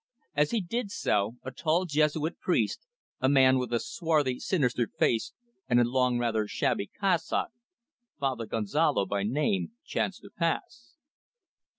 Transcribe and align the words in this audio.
As 0.33 0.49
he 0.49 0.61
did 0.61 0.89
so 0.89 1.35
a 1.43 1.51
tall 1.51 1.85
Jesuit 1.85 2.39
priest, 2.39 2.87
a 3.19 3.29
man 3.29 3.59
with 3.59 3.71
a 3.71 3.79
swarthy, 3.79 4.39
sinister 4.39 4.89
face 4.97 5.31
and 5.69 5.79
a 5.79 5.83
long, 5.83 6.17
rather 6.17 6.47
shabby 6.47 6.89
cassock 6.99 7.49
Father 8.19 8.47
Gonzalo 8.47 9.05
by 9.05 9.21
name 9.21 9.73
chanced 9.85 10.23
to 10.23 10.31
pass. 10.31 10.95